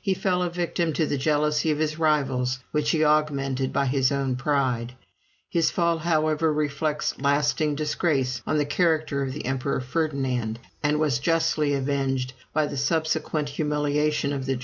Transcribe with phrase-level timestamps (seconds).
[0.00, 4.12] He fell a victim to the jealousy of his rivals, which he augmented by his
[4.12, 4.94] own pride.
[5.50, 11.18] His fall, however, reflects lasting disgrace on the character of the Emperor Ferdinand, and was
[11.18, 14.54] justly avenged by the subsequent humiliation of the